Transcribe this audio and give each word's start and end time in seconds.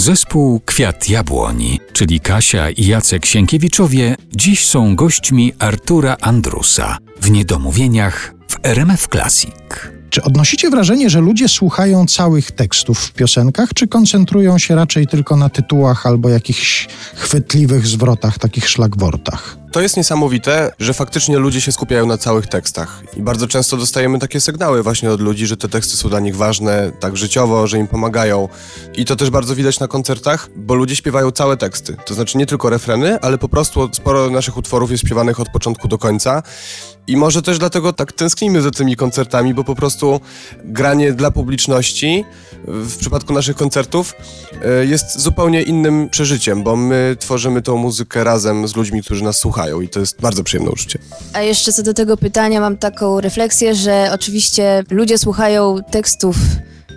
Zespół 0.00 0.60
Kwiat 0.60 1.08
Jabłoni, 1.08 1.80
czyli 1.92 2.20
Kasia 2.20 2.70
i 2.70 2.86
Jacek 2.86 3.26
Sienkiewiczowie, 3.26 4.16
dziś 4.32 4.66
są 4.66 4.96
gośćmi 4.96 5.52
Artura 5.58 6.16
Andrusa 6.20 6.98
w 7.20 7.30
Niedomówieniach 7.30 8.34
w 8.48 8.56
RMF 8.62 9.08
Classic. 9.08 9.54
Czy 10.10 10.22
odnosicie 10.22 10.70
wrażenie, 10.70 11.10
że 11.10 11.20
ludzie 11.20 11.48
słuchają 11.48 12.06
całych 12.06 12.52
tekstów 12.52 12.98
w 12.98 13.12
piosenkach, 13.12 13.74
czy 13.74 13.88
koncentrują 13.88 14.58
się 14.58 14.74
raczej 14.74 15.06
tylko 15.06 15.36
na 15.36 15.48
tytułach 15.48 16.06
albo 16.06 16.28
jakichś 16.28 16.88
chwytliwych 17.14 17.86
zwrotach, 17.86 18.38
takich 18.38 18.68
szlagwortach? 18.68 19.59
To 19.72 19.80
jest 19.80 19.96
niesamowite, 19.96 20.72
że 20.78 20.94
faktycznie 20.94 21.38
ludzie 21.38 21.60
się 21.60 21.72
skupiają 21.72 22.06
na 22.06 22.18
całych 22.18 22.46
tekstach. 22.46 23.02
I 23.16 23.22
bardzo 23.22 23.46
często 23.46 23.76
dostajemy 23.76 24.18
takie 24.18 24.40
sygnały 24.40 24.82
właśnie 24.82 25.10
od 25.10 25.20
ludzi, 25.20 25.46
że 25.46 25.56
te 25.56 25.68
teksty 25.68 25.96
są 25.96 26.08
dla 26.08 26.20
nich 26.20 26.36
ważne, 26.36 26.92
tak 27.00 27.16
życiowo, 27.16 27.66
że 27.66 27.78
im 27.78 27.88
pomagają. 27.88 28.48
I 28.96 29.04
to 29.04 29.16
też 29.16 29.30
bardzo 29.30 29.56
widać 29.56 29.80
na 29.80 29.88
koncertach, 29.88 30.48
bo 30.56 30.74
ludzie 30.74 30.96
śpiewają 30.96 31.30
całe 31.30 31.56
teksty. 31.56 31.96
To 32.06 32.14
znaczy 32.14 32.38
nie 32.38 32.46
tylko 32.46 32.70
refreny, 32.70 33.20
ale 33.20 33.38
po 33.38 33.48
prostu 33.48 33.88
sporo 33.92 34.30
naszych 34.30 34.56
utworów 34.56 34.90
jest 34.90 35.04
śpiewanych 35.04 35.40
od 35.40 35.48
początku 35.48 35.88
do 35.88 35.98
końca. 35.98 36.42
I 37.06 37.16
może 37.16 37.42
też 37.42 37.58
dlatego 37.58 37.92
tak 37.92 38.12
tęsknimy 38.12 38.62
za 38.62 38.70
tymi 38.70 38.96
koncertami, 38.96 39.54
bo 39.54 39.64
po 39.64 39.74
prostu 39.74 40.20
granie 40.64 41.12
dla 41.12 41.30
publiczności 41.30 42.24
w 42.64 42.96
przypadku 42.96 43.32
naszych 43.32 43.56
koncertów 43.56 44.14
e, 44.64 44.86
jest 44.86 45.20
zupełnie 45.20 45.62
innym 45.62 46.08
przeżyciem, 46.08 46.62
bo 46.62 46.76
my 46.76 47.16
tworzymy 47.18 47.62
tą 47.62 47.76
muzykę 47.76 48.24
razem 48.24 48.68
z 48.68 48.76
ludźmi, 48.76 49.02
którzy 49.02 49.24
nas 49.24 49.38
słuchają 49.38 49.59
i 49.68 49.88
to 49.88 50.00
jest 50.00 50.20
bardzo 50.20 50.44
przyjemne 50.44 50.70
uczucie. 50.70 50.98
A 51.32 51.40
jeszcze 51.40 51.72
co 51.72 51.82
do 51.82 51.94
tego 51.94 52.16
pytania 52.16 52.60
mam 52.60 52.76
taką 52.76 53.20
refleksję, 53.20 53.74
że 53.74 54.10
oczywiście 54.14 54.84
ludzie 54.90 55.18
słuchają 55.18 55.76
tekstów 55.90 56.36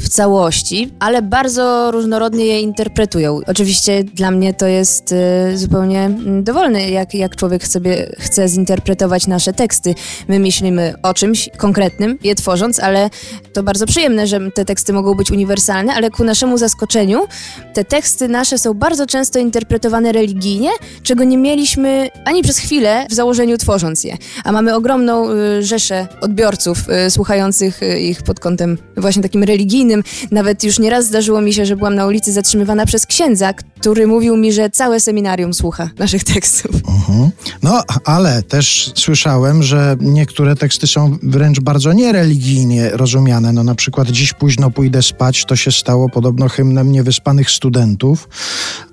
w 0.00 0.08
całości, 0.08 0.90
ale 0.98 1.22
bardzo 1.22 1.90
różnorodnie 1.90 2.46
je 2.46 2.60
interpretują. 2.60 3.40
Oczywiście 3.46 4.04
dla 4.04 4.30
mnie 4.30 4.54
to 4.54 4.66
jest 4.66 5.12
y, 5.12 5.58
zupełnie 5.58 6.00
mm, 6.00 6.44
dowolne, 6.44 6.90
jak, 6.90 7.14
jak 7.14 7.36
człowiek 7.36 7.66
sobie 7.66 8.16
chce 8.18 8.48
zinterpretować 8.48 9.26
nasze 9.26 9.52
teksty. 9.52 9.94
My 10.28 10.38
myślimy 10.38 10.94
o 11.02 11.14
czymś 11.14 11.48
konkretnym, 11.56 12.18
je 12.22 12.34
tworząc, 12.34 12.80
ale 12.80 13.10
to 13.52 13.62
bardzo 13.62 13.86
przyjemne, 13.86 14.26
że 14.26 14.50
te 14.50 14.64
teksty 14.64 14.92
mogą 14.92 15.14
być 15.14 15.30
uniwersalne, 15.30 15.92
ale 15.94 16.10
ku 16.10 16.24
naszemu 16.24 16.58
zaskoczeniu 16.58 17.26
te 17.74 17.84
teksty 17.84 18.28
nasze 18.28 18.58
są 18.58 18.74
bardzo 18.74 19.06
często 19.06 19.38
interpretowane 19.38 20.12
religijnie, 20.12 20.70
czego 21.02 21.24
nie 21.24 21.38
mieliśmy 21.38 22.08
ani 22.24 22.42
przez 22.42 22.58
chwilę 22.58 23.06
w 23.10 23.14
założeniu 23.14 23.58
tworząc 23.58 24.04
je. 24.04 24.16
A 24.44 24.52
mamy 24.52 24.74
ogromną 24.74 25.30
y, 25.30 25.62
rzeszę 25.62 26.06
odbiorców 26.20 26.78
y, 27.06 27.10
słuchających 27.10 27.80
ich 28.00 28.22
pod 28.22 28.40
kątem 28.40 28.78
właśnie 28.96 29.22
takim 29.22 29.44
religijnym. 29.44 29.93
Nawet 30.30 30.64
już 30.64 30.78
nieraz 30.78 31.06
zdarzyło 31.06 31.40
mi 31.40 31.52
się, 31.52 31.66
że 31.66 31.76
byłam 31.76 31.94
na 31.94 32.06
ulicy 32.06 32.32
zatrzymywana 32.32 32.86
przez 32.86 33.06
księdza, 33.06 33.52
który 33.52 34.06
mówił 34.06 34.36
mi, 34.36 34.52
że 34.52 34.70
całe 34.70 35.00
seminarium 35.00 35.54
słucha 35.54 35.90
naszych 35.98 36.24
tekstów. 36.24 36.70
Mhm. 36.88 37.30
No, 37.62 37.82
ale 38.04 38.42
też 38.42 38.92
słyszałem, 38.94 39.62
że 39.62 39.96
niektóre 40.00 40.56
teksty 40.56 40.86
są 40.86 41.18
wręcz 41.22 41.60
bardzo 41.60 41.92
niereligijnie 41.92 42.90
rozumiane. 42.90 43.52
No 43.52 43.64
na 43.64 43.74
przykład 43.74 44.08
dziś 44.10 44.32
późno 44.32 44.70
pójdę 44.70 45.02
spać, 45.02 45.44
to 45.44 45.56
się 45.56 45.72
stało 45.72 46.08
podobno 46.08 46.48
hymnem 46.48 46.92
niewyspanych 46.92 47.50
studentów. 47.50 48.28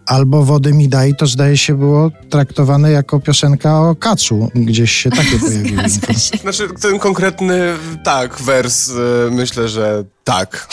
Albo 0.05 0.45
Wody 0.45 0.73
mi 0.73 0.88
daj, 0.88 1.16
to 1.16 1.27
zdaje 1.27 1.57
się 1.57 1.77
było 1.77 2.11
traktowane 2.30 2.91
jako 2.91 3.19
piosenka 3.19 3.81
o 3.81 3.95
kacu. 3.95 4.49
Gdzieś 4.55 4.91
się 4.91 5.09
takie 5.09 5.39
pojawiły. 5.45 5.89
Się. 5.89 6.38
Znaczy 6.41 6.67
ten 6.81 6.99
konkretny, 6.99 7.59
tak, 8.03 8.41
wers, 8.41 8.89
y, 8.89 8.94
myślę, 9.31 9.69
że 9.69 10.03
tak. 10.23 10.67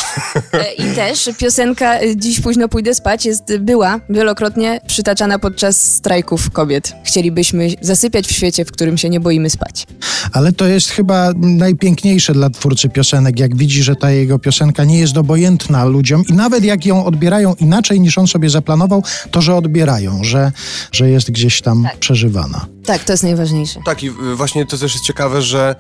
E, 0.53 0.73
I 0.73 0.95
też 0.97 1.31
piosenka 1.39 2.03
y, 2.03 2.17
Dziś 2.17 2.41
późno 2.41 2.69
pójdę 2.69 2.95
spać 2.95 3.27
jest, 3.27 3.57
była 3.61 4.01
wielokrotnie 4.11 4.81
przytaczana 4.87 5.39
podczas 5.39 5.95
strajków 5.95 6.51
kobiet. 6.51 6.93
Chcielibyśmy 7.05 7.69
zasypiać 7.81 8.27
w 8.27 8.33
świecie, 8.33 8.65
w 8.65 8.73
którym 8.73 8.99
się 8.99 9.11
nie 9.11 9.21
boimy 9.21 9.51
spać. 9.51 9.87
Ale 10.33 10.53
to 10.53 10.67
jest 10.67 10.91
chyba 10.91 11.33
najpiękniejsze 11.37 12.33
dla 12.33 12.51
twórcy 12.51 12.89
piosenek, 12.89 13.39
jak 13.39 13.57
widzi, 13.57 13.83
że 13.83 13.97
ta 13.97 14.11
jego 14.11 14.39
piosenka 14.39 14.85
nie 14.85 14.99
jest 14.99 15.17
obojętna 15.17 15.85
ludziom 15.85 16.23
i 16.29 16.33
nawet 16.33 16.65
jak 16.65 16.87
ją 16.87 17.05
odbierają 17.05 17.55
inaczej 17.55 18.01
niż 18.01 18.19
on 18.19 18.27
sobie 18.27 18.51
zaplanował, 18.51 19.03
to 19.31 19.43
że 19.43 19.55
odbierają, 19.55 20.25
że, 20.25 20.53
że 20.93 21.11
jest 21.11 21.31
gdzieś 21.31 21.63
tam 21.63 21.89
przeżywana. 22.01 22.67
Tak, 22.89 23.05
to 23.05 23.13
jest 23.13 23.23
najważniejsze. 23.23 23.81
Tak, 23.85 24.03
i 24.03 24.09
y, 24.09 24.37
właśnie 24.37 24.67
to 24.67 24.79
też 24.79 24.95
jest 24.95 25.05
ciekawe, 25.05 25.43
że 25.43 25.77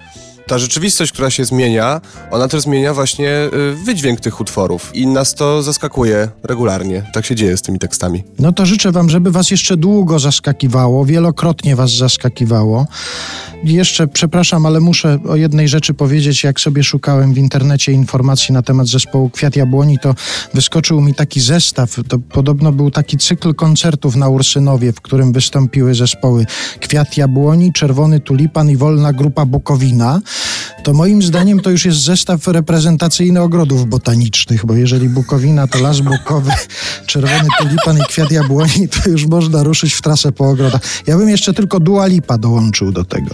ta 0.46 0.58
rzeczywistość, 0.58 1.12
która 1.12 1.30
się 1.30 1.44
zmienia, 1.44 2.00
ona 2.30 2.48
też 2.48 2.60
zmienia 2.60 2.94
właśnie 2.94 3.30
y, 3.30 3.84
wydźwięk 3.84 4.20
tych 4.20 4.40
utworów. 4.40 4.90
I 4.94 5.06
nas 5.06 5.34
to 5.34 5.62
zaskakuje 5.62 6.28
regularnie. 6.42 7.02
Tak 7.14 7.26
się 7.26 7.34
dzieje 7.34 7.56
z 7.56 7.62
tymi 7.62 7.78
tekstami. 7.78 8.24
No 8.38 8.52
to 8.52 8.66
życzę 8.66 8.92
wam, 8.92 9.10
żeby 9.10 9.30
was 9.30 9.50
jeszcze 9.50 9.76
długo 9.76 10.18
zaskakiwało, 10.18 11.04
wielokrotnie 11.04 11.76
was 11.76 11.90
zaskakiwało. 11.90 12.86
I 13.64 13.72
Jeszcze, 13.72 14.08
przepraszam, 14.08 14.66
ale 14.66 14.80
muszę 14.80 15.18
o 15.28 15.36
jednej 15.36 15.68
rzeczy 15.68 15.94
powiedzieć. 15.94 16.44
Jak 16.44 16.60
sobie 16.60 16.84
szukałem 16.84 17.34
w 17.34 17.38
internecie 17.38 17.92
informacji 17.92 18.54
na 18.54 18.62
temat 18.62 18.86
zespołu 18.86 19.30
Kwiat 19.30 19.56
Jabłoni, 19.56 19.98
to 19.98 20.14
wyskoczył 20.54 21.00
mi 21.00 21.14
taki 21.14 21.40
zestaw. 21.40 21.96
To 22.08 22.18
podobno 22.18 22.72
był 22.72 22.90
taki 22.90 23.16
cykl 23.16 23.54
koncertów 23.54 24.16
na 24.16 24.28
Ursynowie, 24.28 24.92
w 24.92 25.00
którym 25.00 25.32
wystąpiły 25.32 25.94
zespoły 25.94 26.46
Kwiat 26.98 27.16
Jabłoni, 27.16 27.72
Czerwony 27.72 28.20
Tulipan 28.20 28.70
i 28.70 28.76
Wolna 28.76 29.12
Grupa 29.12 29.44
Bukowina. 29.44 30.20
To 30.82 30.92
moim 30.92 31.22
zdaniem 31.22 31.60
to 31.60 31.70
już 31.70 31.84
jest 31.84 31.98
zestaw 31.98 32.48
reprezentacyjny 32.48 33.40
ogrodów 33.40 33.86
botanicznych, 33.86 34.66
bo 34.66 34.74
jeżeli 34.74 35.08
Bukowina 35.08 35.66
to 35.66 35.78
las 35.78 36.00
bukowy, 36.00 36.50
Czerwony 37.06 37.48
Tulipan 37.58 37.98
i 37.98 38.02
Kwiat 38.08 38.30
Jabłoni, 38.30 38.88
to 38.88 39.10
już 39.10 39.26
można 39.26 39.62
ruszyć 39.62 39.94
w 39.94 40.02
trasę 40.02 40.32
po 40.32 40.48
ogrodach. 40.48 40.80
Ja 41.06 41.16
bym 41.16 41.28
jeszcze 41.28 41.54
tylko 41.54 41.80
Dua 41.80 42.06
Lipa 42.06 42.38
dołączył 42.38 42.92
do 42.92 43.04
tego. 43.04 43.30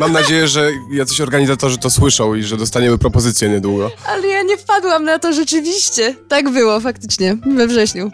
Mam 0.00 0.12
nadzieję, 0.12 0.48
że 0.48 0.70
jacyś 0.92 1.20
organizatorzy 1.20 1.78
to 1.78 1.90
słyszą 1.90 2.34
i 2.34 2.42
że 2.42 2.56
dostaniemy 2.56 2.98
propozycję 2.98 3.48
niedługo. 3.48 3.90
Ale 4.08 4.26
ja 4.26 4.42
nie 4.42 4.56
wpadłam 4.56 5.04
na 5.04 5.18
to 5.18 5.32
rzeczywiście. 5.32 6.14
Tak 6.28 6.50
było 6.50 6.80
faktycznie 6.80 7.36
we 7.56 7.66
wrześniu. 7.66 8.10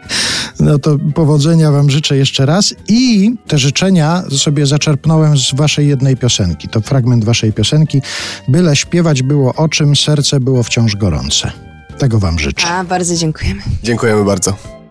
No 0.61 0.79
to 0.79 0.97
powodzenia 1.15 1.73
wam 1.73 1.91
życzę 1.91 2.17
jeszcze 2.17 2.47
raz 2.47 2.75
i 2.89 3.31
te 3.47 3.59
życzenia 3.59 4.23
sobie 4.39 4.67
zaczerpnąłem 4.67 5.39
z 5.39 5.55
waszej 5.55 5.89
jednej 5.89 6.17
piosenki. 6.17 6.69
To 6.69 6.81
fragment 6.81 7.25
waszej 7.25 7.53
piosenki. 7.53 8.03
Byle 8.49 8.77
śpiewać 8.77 9.23
było 9.23 9.55
o 9.55 9.69
czym, 9.69 9.97
serce 9.97 10.41
było 10.41 10.63
wciąż 10.63 10.97
gorące. 10.97 11.53
Tego 11.99 12.19
wam 12.19 12.39
życzę. 12.39 12.67
A, 12.69 12.85
bardzo 12.85 13.17
dziękujemy. 13.17 13.63
Dziękujemy 13.83 14.25
bardzo. 14.25 14.82